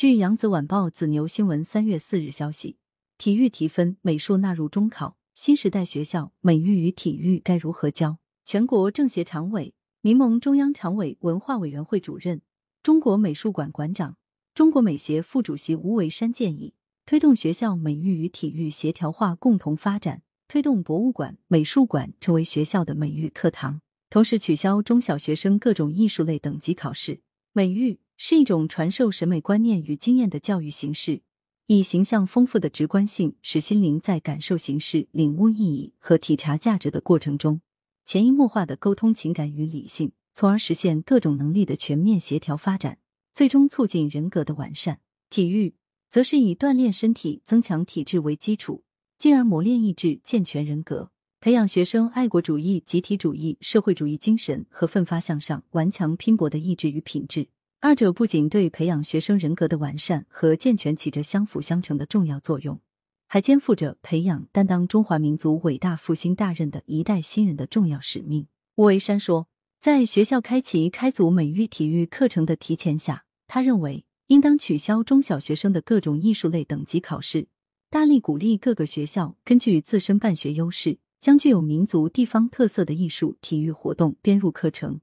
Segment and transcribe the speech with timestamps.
[0.00, 2.78] 据扬子晚报子牛新闻三月四日消息，
[3.18, 5.18] 体育提分，美术纳入中考。
[5.34, 8.16] 新时代学校美育与体育该如何教？
[8.46, 12.40] 全国政协常委、民盟中央常委、文化委员会主任、
[12.82, 14.16] 中国美术馆馆长、
[14.54, 16.72] 中国美协副主席吴为山建议，
[17.04, 27.20] 推动学校美育与体育协调化共同发展，推动博物馆、美术馆成为学校的美育课堂，同时取消中小学生各种艺术类等级考试。
[27.52, 31.22] 美育是一种传授审美观念与经验的教育形式。
[31.68, 37.62] 以形象丰富的直观性，使心灵在感受形式、领悟意义和体察价值的过程中，
[38.04, 42.98] 潜移默化的沟通情感与理性，从而实现各种能力的全面协调发展，
[43.32, 45.00] 最终促进人格的完善。
[45.30, 45.74] 体育
[46.10, 48.84] 则是以锻炼身体、增强体质为基础，
[49.16, 57.48] 进而磨练意志、健全人格，培养学生爱国主义、集体主义、社会主义精神和奋发向上、顽强拼搏的意志与品质。
[57.82, 62.78] 二者不仅对培养学生人格的完善和健全起着相辅相成的重要作用，
[63.26, 68.46] 还肩负着培养担当中华民族伟大复兴大任的一代新人的重要使命。
[68.76, 77.48] 吴为山说，在学校开启开组美育体育课程的提前下，他认为应当取消中小学生的各种艺术类等级考试，
[77.88, 85.00] 大力鼓励各个学校根据自身办学优势，将具有民族地方特色的艺术体育活动编入课程。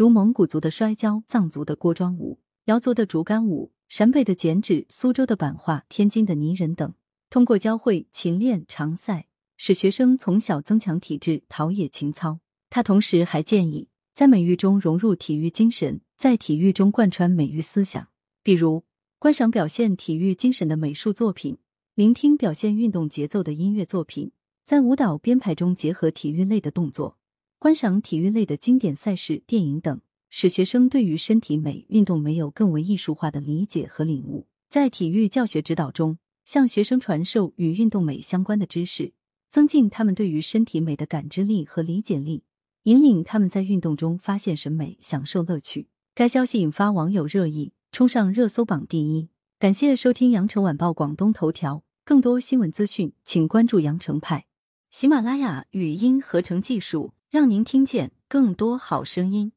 [0.00, 6.94] 如蒙古族的摔跤、藏族的锅庄舞、瑶族的竹竿舞、陕北的剪纸、苏州的版画、天津的泥人等，
[7.28, 9.26] 通过教会、勤练、常赛，
[9.58, 12.38] 使学生从小增强体质，陶冶情操。
[12.70, 18.08] 他同时还建议，在美育中融入体育精神，在体育中贯穿美育思想，
[18.42, 18.84] 比如
[19.18, 21.58] 观赏表现体育精神的美术作品，
[21.94, 24.32] 聆听表现运动节奏的音乐作品，
[24.64, 27.18] 在舞蹈编排中结合体育类的动作。
[27.60, 34.46] 观赏体育类的经典赛事、电影等，使学生对于身体美、运动没有更为艺术化的理解和领悟。
[34.70, 39.12] 在体育教学指导中，向学生传授与运动美相关的知识，
[39.50, 42.44] 增进他们对于身体美的感知力和理解力，
[42.84, 45.88] 引领他们在运动中发现审美、享受乐趣。
[46.14, 49.28] 该消息引发网友热议，冲上热搜榜第一。
[49.58, 54.46] 感谢收听羊城晚报广东头条，更多新闻资讯，请关注羊城派。
[54.90, 57.12] 喜马拉雅语音合成技术。
[57.30, 59.52] 让您听见更多好声音。